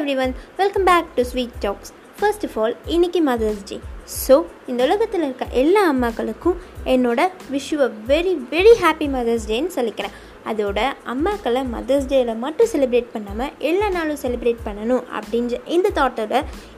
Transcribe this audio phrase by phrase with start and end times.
[0.00, 3.76] Every one welcome back to Sweet Talks first of all இன்னைக்கு mother's day
[4.24, 4.34] so
[4.66, 7.20] இந்த உலகத்தில் இருக்க எல்லா அம்மாக்களுக்கும் என்னோட
[7.50, 7.70] wish
[8.10, 10.14] very very happy mother's டேன்னு சொல்லிக்கிறேன்.
[10.50, 10.80] அதோட
[11.12, 16.34] அம்மாக்களை மதர்ஸ் டேயில் மட்டும் செலிப்ரேட் பண்ணாமல் எல்லா நாளும் செலிப்ரேட் பண்ணணும் அப்படின்ற இந்த தாட்டோட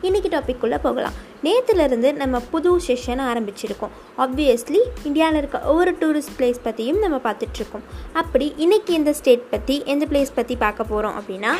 [0.08, 1.16] இன்றைக்கி டாபிக்குள்ளே போகலாம்.
[1.46, 3.94] நேற்றுலேருந்து நம்ம புது செஷன் ஆரம்பிச்சிருக்கோம்.
[4.24, 7.86] ஆப்வியஸ்லி இந்தியாவில் இருக்க ஒவ்வொரு டூரிஸ்ட் பிளேஸ் பற்றியும் நம்ம பார்த்துட்ருக்கோம்
[8.22, 11.54] அப்படி இன்றைக்கி எந்த ஸ்டேட் பற்றி எந்த பிளேஸ் பற்றி பார்க்க போகிறோம் அப்படின்னா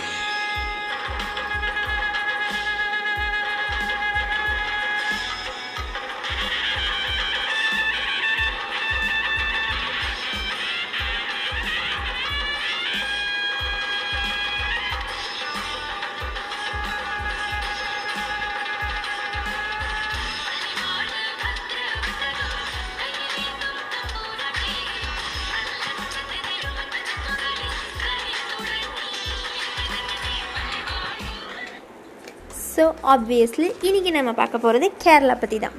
[32.75, 35.77] ஸோ ஆப்வியஸ்லி இன்றைக்கி நம்ம பார்க்க போகிறது கேரளா பற்றி தான்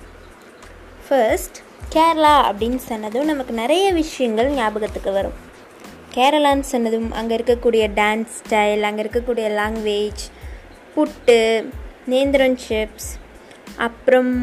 [1.08, 1.58] ஃபர்ஸ்ட்
[1.90, 5.38] கேரளா அப்படின்னு சொன்னதும் நமக்கு நிறைய விஷயங்கள் ஞாபகத்துக்கு வரும்.
[6.16, 10.24] கேரளான்னு சொன்னதும் அங்கே இருக்கக்கூடிய டான்ஸ் ஸ்டைல் அங்கே இருக்கக்கூடிய லாங்குவேஜ்
[10.96, 11.38] புட்டு
[12.08, 13.10] நேந்திரன் சிப்ஸ்
[13.78, 14.34] அப்புறம்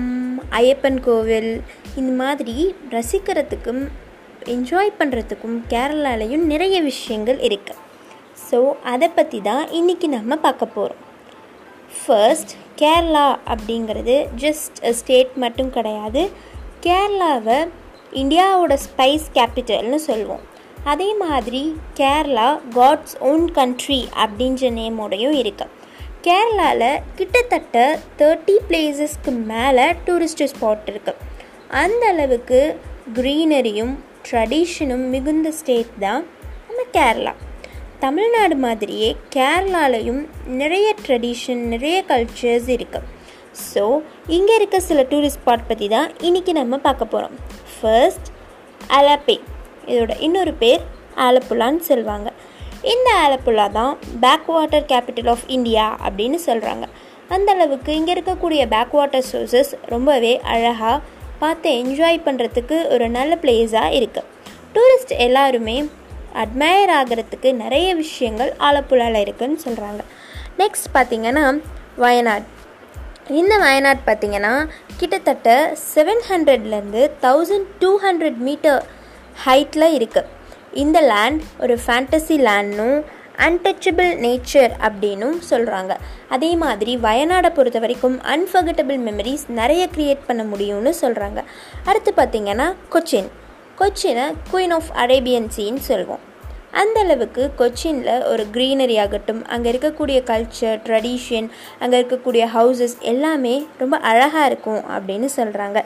[0.50, 1.52] ஐயப்பன் கோவில்
[1.96, 2.56] இந்த மாதிரி
[2.90, 3.82] ரசிக்கிறதுக்கும்
[4.46, 7.78] என்ஜாய் பண்ணுறதுக்கும் கேரளாலையும் நிறைய விஷயங்கள் இருக்குது
[8.50, 11.04] ஸோ அதை பற்றி தான் இன்றைக்கி நம்ம பார்க்க போகிறோம்
[11.98, 16.22] ஃபர்ஸ்ட் கேரளா அப்படிங்கிறது ஜஸ்ட் ஸ்டேட் மட்டும் கிடையாது.
[16.86, 17.58] கேரளாவை
[18.22, 20.44] இந்தியாவோட ஸ்பைஸ் கேபிட்டல்னு சொல்லுவோம்.
[20.92, 21.62] அதே மாதிரி
[22.00, 25.66] கேரளா காட்ஸ் ஓன் கண்ட்ரி அப்படின்ற நேமோடையும் இருக்கு.
[26.26, 27.76] கேரளாவில் கிட்டத்தட்ட
[28.20, 31.20] தேர்ட்டி பிளேசஸ்க்கு மேலே டூரிஸ்ட் ஸ்பாட் இருக்குது
[31.82, 32.60] அந்த அளவுக்கு
[33.18, 33.94] க்ரீனரியும்
[34.26, 36.24] ட்ரெடிஷனும் மிகுந்த ஸ்டேட் தான்
[36.66, 37.32] நம்ம கேரளா
[38.00, 43.08] தமிழ்நாடு மாதிரியே கேரளாலையும் நிறைய ட்ரெடிஷன் நிறைய கல்ச்சர்ஸ் இருக்குது
[43.74, 47.36] ஸோ இங்கே இருக்க சில டூரிஸ்ட் ஸ்பாட் பற்றி தான் இன்றைக்கி நம்ம பார்க்க போகிறோம்
[47.74, 48.28] ஃபர்ஸ்ட்
[48.88, 49.40] அலப்பே.
[49.86, 50.80] இதோட இன்னொரு பேர்
[51.16, 52.32] ஆலப்புழான்னு சொல்லுவாங்க.
[52.82, 56.86] இந்த ஆலப்புழா தான் back water capital of India அப்படின்னு சொல்கிறாங்க
[57.28, 61.00] அந்த அளவுக்கு இங்கே இருக்கக்கூடிய பேக் வாட்டர் சோர்சஸ் ரொம்பவே அழகாக
[61.38, 64.24] பார்த்து என்ஜாய் பண்ணுறதுக்கு ஒரு நல்ல பிளேஸாக இருக்குது
[64.74, 65.84] டூரிஸ்ட் எல்லாருமே
[66.42, 70.02] அட்மையர் ஆகிறதுக்கு நிறைய விஷயங்கள் ஆலப்புழாவில் இருக்குதுன்னு சொல்கிறாங்க
[70.58, 71.44] நெக்ஸ்ட் பார்த்திங்கன்னா
[71.96, 72.44] வயநாடு.
[73.40, 74.52] இந்த வயநாடு பார்த்திங்கன்னா
[74.96, 78.82] கிட்டத்தட்ட செவன் ஹண்ட்ரட்லேருந்து தௌசண்ட் டூ ஹண்ட்ரட் மீட்டர்
[79.46, 80.28] ஹைட்டில் இருக்குது
[80.72, 82.98] இந்த லேண்ட் ஒரு ஃபேண்டசி லேண்ட்னும்
[83.46, 85.92] அன்டச்சபிள் நேச்சர் அப்படின்னும் சொல்கிறாங்க
[86.28, 91.42] அதே மாதிரி வயநாடை பொறுத்த வரைக்கும் அன்ஃபர்கட்டபிள் மெமரிஸ் நிறைய க்ரியேட் பண்ண முடியும்னு சொல்கிறாங்க
[91.84, 93.30] அடுத்து பார்த்திங்கன்னா கொச்சின்.
[93.80, 96.22] கொச்சினை குயின் ஆஃப் அரேபியன் சீன்னு சொல்லுவோம்.
[96.80, 101.48] அந்த அளவுக்கு கொச்சினில் ஒரு க்ரீனரி ஆகட்டும் அங்கே இருக்கக்கூடிய கல்ச்சர் ட்ரெடிஷன்
[101.82, 105.78] அங்கே இருக்கக்கூடிய ஹவுசஸ் எல்லாமே ரொம்ப அழகாக இருக்கும் அப்படின்னு சொல்கிறாங்க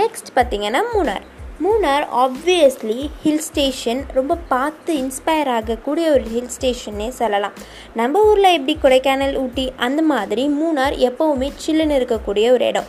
[0.00, 1.24] நெக்ஸ்ட் பார்த்திங்கன்னா Munnar
[1.64, 7.56] Munnar obviously hill station ரொம்ப பார்த்து இன்ஸ்பயர் ஆகக்கூடிய ஒரு ஹில் ஸ்டேஷன்னே சொல்லலாம்.
[8.00, 12.88] நம்ம ஊரில் எப்படி கொடைக்கானல் ஊட்டி அந்த மாதிரி மூணார் எப்போவுமே சில்லுன்னு இருக்கக்கூடிய ஒரு இடம்.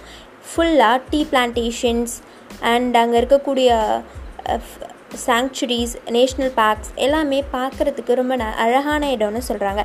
[0.50, 2.16] ஃபுல்லாக டீ பிளான்டேஷன்ஸ்
[2.74, 3.70] அண்ட் அங்கே இருக்கக்கூடிய
[5.24, 9.82] சாங்சுரிஸ் நேஷ்னல் பார்க்ஸ் எல்லாமே பார்க்குறதுக்கு ரொம்ப ந அழகான இடம்னு சொல்கிறாங்க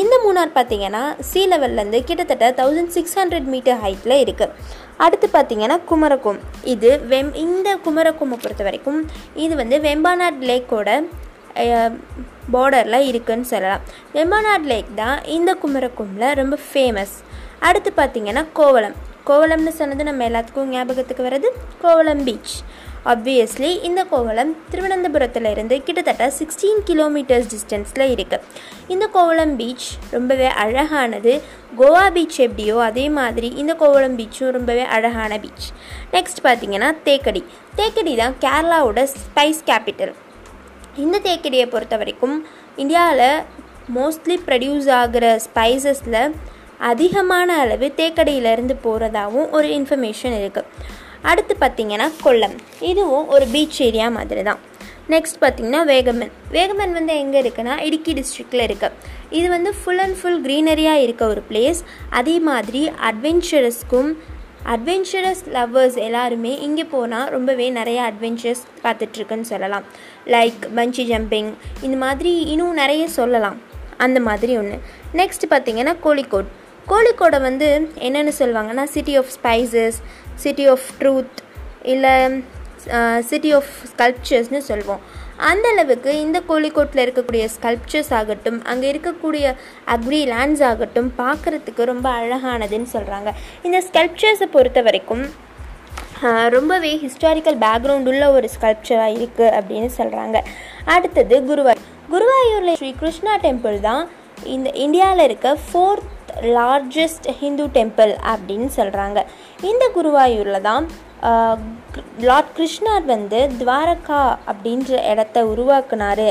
[0.00, 4.56] இந்த மூணார் பார்த்திங்கன்னா சீ லெவல்லேருந்து கிட்டத்தட்ட தௌசண்ட் சிக்ஸ் ஹண்ட்ரட் மீட்டர் ஹைட்டில் இருக்குது
[5.04, 6.40] அடுத்து பார்த்திங்கன்னா குமரகோம்.
[6.74, 9.00] இது வெம் இந்த குமரகோமை பொறுத்த வரைக்கும்
[9.44, 10.90] இது வந்து வெம்பாநாட் லேக்கோட
[12.54, 13.82] பார்டரில் இருக்குதுன்னு சொல்லலாம்.
[14.16, 17.14] வெம்பாநாட் லேக் தான் இந்த குமரகோமில் ரொம்ப ஃபேமஸ்
[17.68, 18.96] அடுத்து பார்த்திங்கன்னா கோவளம்.
[19.28, 21.50] கோவளம்னு சொன்னது நம்ம எல்லாத்துக்கும் ஞாபகத்துக்கு வர்றது
[21.82, 22.56] கோவளம் பீச்
[23.12, 28.46] ஆப்வியஸ்லி இந்த கோவளம் திருவனந்தபுரத்தில் இருந்து கிட்டத்தட்ட சிக்ஸ்டீன் கிலோமீட்டர்ஸ் டிஸ்டன்ஸில் இருக்குது
[28.88, 31.32] இந்த கோவளம் பீச் ரொம்பவே அழகானது.
[31.80, 35.68] கோவா பீச் எப்படியோ அதே மாதிரி இந்த கோவளம் பீச்சும் ரொம்பவே அழகான பீச்
[36.12, 37.42] நெக்ஸ்ட் பார்த்திங்கன்னா தேக்கடி.
[37.76, 40.14] தேக்கடி தான் கேரளாவோட ஸ்பைஸ் கேபிட்டல்
[41.04, 42.36] இந்த தேக்கடியை பொறுத்த வரைக்கும்
[42.76, 43.28] இந்தியாவில்
[43.94, 46.20] மோஸ்ட்லி ப்ரொடியூஸ் ஆகிற ஸ்பைசஸில்
[46.90, 50.68] அதிகமான அளவு தேக்கடியிலேருந்து போகிறதாகவும் ஒரு இன்ஃபர்மேஷன் இருக்குது
[51.30, 52.56] அடுத்து பார்த்திங்கன்னா கொல்லம்.
[52.90, 54.60] இதுவும் ஒரு பீச் ஏரியா மாதிரி தான்
[55.12, 56.30] நெக்ஸ்ட் பார்த்திங்கன்னா வேகமன்.
[56.56, 58.94] வேகமன் வந்து எங்கே இருக்குன்னா இடுக்கி டிஸ்ட்ரிக்டில் இருக்குது
[59.38, 61.80] இது வந்து ஃபுல் அண்ட் ஃபுல் க்ரீனரியாக இருக்க ஒரு பிளேஸ்
[62.20, 64.10] அதே மாதிரி அட்வென்ச்சரஸ்க்கும்
[64.74, 69.84] அட்வென்ச்சரஸ் லவ்வர்ஸ் எல்லாருமே இங்கே போனால் ரொம்பவே நிறைய அட்வென்ச்சர்ஸ் பார்த்துட்ருக்குன்னு சொல்லலாம்.
[70.34, 71.50] லைக் பஞ்சி ஜம்பிங்
[71.86, 73.58] இந்த மாதிரி இன்னும் நிறைய சொல்லலாம்.
[74.06, 74.78] அந்த மாதிரி ஒன்று
[75.20, 76.48] நெக்ஸ்ட் பார்த்திங்கன்னா கோழிக்கோட்.
[76.92, 77.68] கோழிக்கோடை வந்து
[78.06, 79.98] என்னென்னு சொல்லுவாங்கன்னா city of spices
[80.36, 81.40] city of truth
[81.84, 82.14] இல்லை
[83.20, 85.02] சிட்டி ஆஃப் ஸ்கல்ப்சர்ஸ்னு சொல்லுவோம்
[85.36, 89.46] அந்த அளவுக்கு இந்த கோழிக்கோட்டில் இருக்கக்கூடிய ஸ்கல்ப்சர்ஸ் ஆகட்டும் அங்கே இருக்கக்கூடிய
[89.86, 93.30] அக்ரி லேண்ட்ஸ் ஆகட்டும் பார்க்குறதுக்கு ரொம்ப அழகானதுன்னு சொல்கிறாங்க
[93.62, 95.24] இந்த ஸ்கல்ப்சர்ஸை பொறுத்த வரைக்கும்
[96.48, 100.36] ரொம்பவே ஹிஸ்டாரிக்கல் பேக்ரவுண்ட் உள்ள ஒரு ஸ்கல்ப்சராக இருக்குது அப்படின்னு சொல்கிறாங்க
[100.84, 101.82] அடுத்தது குருவாயூர்.
[102.10, 104.04] குருவாயூரில் ஸ்ரீ கிருஷ்ணா டெம்பிள் தான்
[104.46, 106.10] இந்த இந்தியாவில் இருக்க ஃபோர்த்
[106.56, 109.18] லார்ஜஸ்ட் ஹிந்து டெம்பிள் அப்படின்னு சொல்கிறாங்க
[109.70, 110.86] இந்த குருவாயூரில் தான்
[112.28, 116.28] லார்ட் கிருஷ்ணர் வந்து துவாரகா அப்படின்ற இடத்த உருவாக்குனாரு.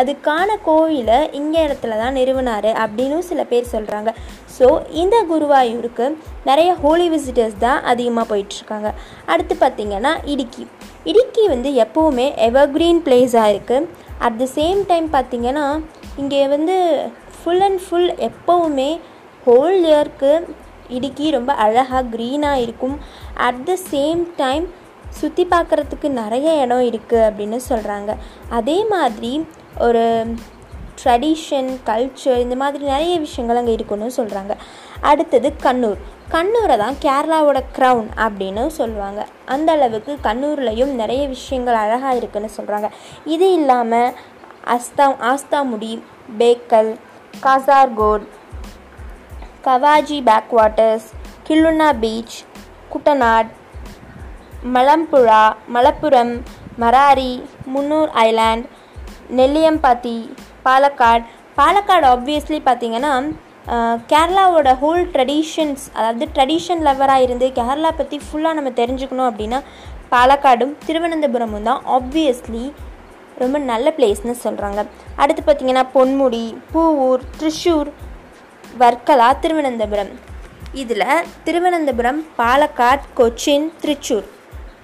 [0.00, 4.10] அதுக்கான கோவிலை இங்கே இடத்துல தான் நிறுவினார் அப்படின்னும் சில பேர் சொல்கிறாங்க
[4.56, 4.66] ஸோ
[5.02, 6.06] இந்த குருவாயூருக்கு
[6.50, 8.90] நிறைய ஹோலி விசிட்டர்ஸ் தான் அதிகமாக போயிட்டுருக்காங்க.
[9.32, 10.66] அடுத்து பார்த்திங்கன்னா இடுக்கி.
[11.10, 13.88] இடுக்கி வந்து எப்போவுமே எவர்க்ரீன் பிளேஸாக இருக்குது
[14.26, 15.66] அட் த சேம் டைம் பார்த்திங்கன்னா
[16.16, 16.76] இங்கே வந்து
[17.38, 18.90] ஃபுல் அண்ட் ஃபுல் எப்போவுமே
[19.46, 20.32] ஹோல் இயர்க்கு
[20.96, 22.96] இடுக்கி ரொம்ப அழகாக க்ரீனாக இருக்கும்.
[23.46, 24.64] அட் த சேம் டைம்
[25.18, 28.10] சுற்றி பார்க்குறதுக்கு நிறைய இடம் இருக்குது அப்படின்னு சொல்கிறாங்க
[28.58, 29.32] அதே மாதிரி
[29.86, 30.04] ஒரு
[31.02, 34.54] ட்ரெடிஷன் கல்ச்சர் இந்த மாதிரி நிறைய விஷயங்கள் அங்கே இருக்குன்னு சொல்கிறாங்க
[35.10, 36.00] அடுத்தது கண்ணூர்.
[36.34, 39.20] கண்ணூரை தான் கேரளாவோட க்ரௌன் அப்படின்னு சொல்லுவாங்க.
[39.54, 42.90] அந்த அளவுக்கு கண்ணூர்லேயும் நிறைய விஷயங்கள் அழகாக இருக்குன்னு சொல்கிறாங்க
[43.34, 44.12] இது இல்லாமல்
[44.74, 45.92] அஸ்தா Ashtamudi
[46.42, 46.90] Bekal
[47.46, 48.26] காசார்கோட்
[49.64, 51.06] கவாஜி backwaters
[51.46, 52.44] waters beach
[52.94, 53.50] Kuttanad
[54.64, 56.42] Malampuzha Malappuram
[56.78, 58.64] Marari Munnar island
[59.30, 60.30] Nelliyampathy
[60.64, 61.24] Palakkad.
[61.56, 63.32] Palakkad obviously பார்த்தீங்கன்னா
[64.06, 69.60] கேரளாவோட ஹோல் ட்ரெடிஷன்ஸ் அதாவது ட்ரெடிஷன் லவராக இருந்து கேரளா பற்றி ஃபுல்லாக நம்ம தெரிஞ்சுக்கணும் அப்படின்னா
[70.10, 72.72] பாலக்காடும் திருவனந்தபுரமும் தான் ஆப்வியஸ்லி
[73.38, 74.86] ரொம்ப நல்ல பிளேஸ்னு சொல்கிறாங்க
[75.16, 77.90] அடுத்து பார்த்திங்கன்னா பொன்முடி பூவூர் த்ரிஷூர்
[78.78, 80.10] வர்க்கலா திருவனந்தபுரம்.
[80.72, 81.06] இதில்
[81.44, 84.26] திருவனந்தபுரம் பாலக்காட் கொச்சின் திருச்சூர்.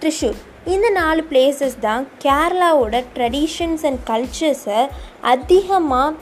[0.00, 4.88] த்ரிஷூர் இந்த நாலு பிளேசஸ் தான் கேரளாவோட ட்ரெடிஷன்ஸ் அண்ட் கல்ச்சர்ஸை
[5.21, 6.15] அதிகமாக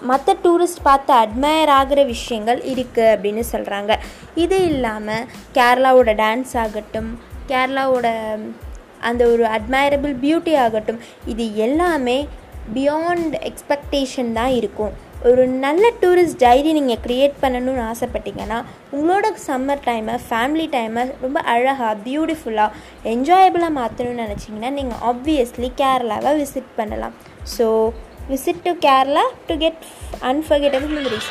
[0.00, 3.98] மற்ற டூரிஸ்ட் பார்த்து அட்மையர் ஆகிற விஷயங்கள் இருக்குது அப்படின்னு சொல்கிறாங்க
[4.34, 8.36] இது இல்லாமல் கேரளாவோட டான்ஸ் ஆகட்டும் கேரளாவோட
[9.00, 12.28] அந்த ஒரு அட்மைரபிள் பியூட்டி ஆகட்டும் இது எல்லாமே
[12.74, 14.92] பியாண்ட் எக்ஸ்பெக்டேஷன் தான் இருக்கும்.
[15.28, 18.58] ஒரு நல்ல டூரிஸ்ட் டைரி நீங்கள் க்ரியேட் பண்ணணும்னு ஆசைப்பட்டீங்கன்னா
[18.96, 22.76] உங்களோட சம்மர் டைமை ஃபேமிலி டைமை ரொம்ப அழகாக பியூட்டிஃபுல்லாக
[23.12, 27.14] என்ஜாயபிளாக மாற்றணும்னு நினச்சிங்கன்னா நீங்கள் ஆப்வியஸ்லி கேரளாவை விசிட் பண்ணலாம்.
[27.56, 27.68] So
[28.32, 29.80] visit to Kerala to get
[30.32, 31.30] unforgettable memories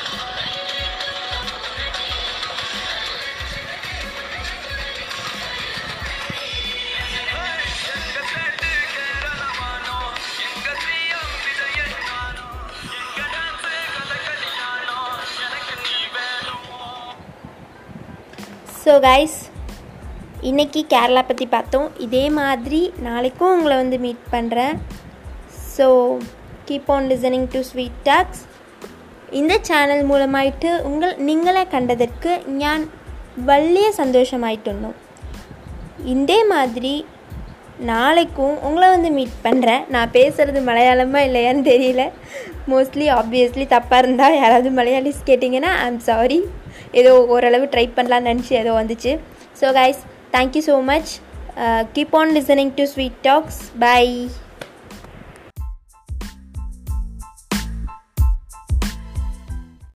[18.84, 19.36] so guys
[20.42, 21.90] இன்றைக்கி கேரளா பற்றி பார்த்தோம்.
[22.00, 24.76] இதே மாதிரி நாளைக்கும் உங்களை வந்து மீட் பண்ணுறேன்
[25.76, 25.88] so
[26.66, 28.42] keep on listening to Sweet Talks
[29.32, 32.32] இந்த சேனல் மூலமாயிட்டு உங்கள் நீங்களே கண்டதற்கு
[32.64, 32.82] ഞാൻ
[33.46, 34.92] வலிய സന്തോഷമായിട്ടുണ്ടോ
[36.06, 36.94] இதே மாதிரி
[37.92, 42.04] நாளைக்கும் உங்களை வந்து மீட் பண்ணுறேன் நான் பேசுகிறது மலையாளமாக இல்லையான்னு தெரியல.
[42.72, 46.40] மோஸ்ட்லி ஆப்வியஸ்லி தப்பாக இருந்தால் யாராவது மலையாளிஸ் கேட்டிங்கன்னா ஐம் சாரி
[47.02, 49.14] ஏதோ ஓரளவு ட்ரை பண்ணலான்னு நினச்சி ஏதோ வந்துச்சு.
[49.62, 50.02] So guys
[50.36, 51.12] thank you so much
[51.96, 54.06] keep on listening to Sweet Talks bye